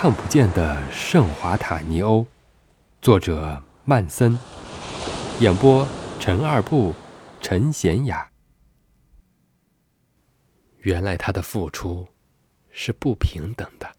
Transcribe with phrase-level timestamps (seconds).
[0.00, 2.24] 看不见的圣华塔尼欧，
[3.02, 4.38] 作者曼森，
[5.40, 5.84] 演播
[6.20, 6.94] 陈二步、
[7.40, 8.30] 陈贤雅。
[10.82, 12.06] 原来他的付出
[12.70, 13.96] 是不平等的，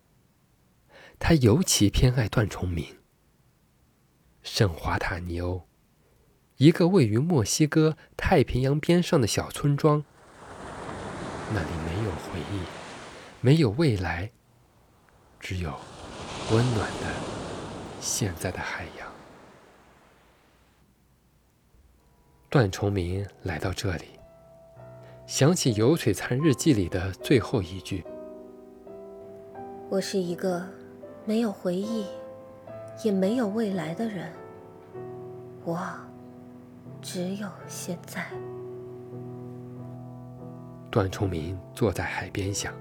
[1.20, 2.96] 他尤其偏爱段崇明。
[4.42, 5.68] 圣华塔尼欧，
[6.56, 10.06] 一个位于墨西哥太平洋边上的小村庄，
[11.54, 12.62] 那里没有回忆，
[13.42, 14.32] 没有未来。
[15.40, 15.74] 只有
[16.52, 17.08] 温暖的
[18.02, 19.08] 现在的海洋。
[22.50, 24.06] 段崇明来到这里，
[25.26, 28.04] 想起《游璀璨日记》里的最后一句
[29.90, 30.68] ：“我是一个
[31.26, 32.06] 没有回忆，
[33.04, 34.32] 也没有未来的人。
[35.64, 35.80] 我
[37.02, 38.26] 只有现在。”
[40.92, 42.74] 段崇明坐在海边想：“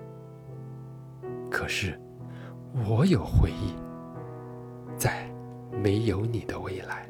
[1.50, 2.00] 可是。”
[2.86, 3.74] 我有回忆，
[4.96, 5.30] 在
[5.72, 7.08] 没有你的未来。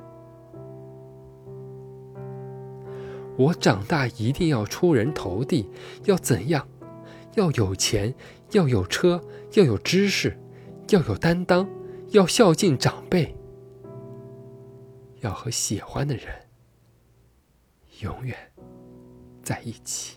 [3.36, 5.70] 我长大一定要出人头地，
[6.04, 6.66] 要怎样？
[7.34, 8.14] 要有钱，
[8.50, 10.36] 要有车，要有知识，
[10.88, 11.68] 要有担当，
[12.08, 13.36] 要孝敬长辈，
[15.20, 16.26] 要和喜欢的人
[18.00, 18.36] 永远
[19.42, 20.16] 在一起。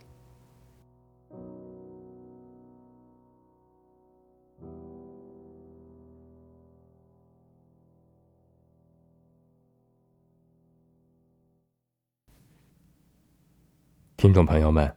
[14.21, 14.95] 听众朋友们，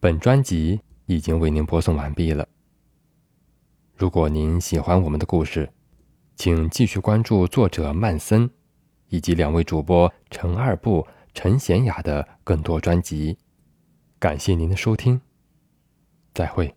[0.00, 2.48] 本专辑已经为您播送完毕了。
[3.94, 5.68] 如果您喜欢我们的故事，
[6.34, 8.48] 请继续关注作者曼森
[9.10, 13.36] 以及两位主播陈二布、陈贤雅的更多专辑。
[14.18, 15.20] 感谢您的收听，
[16.32, 16.74] 再会。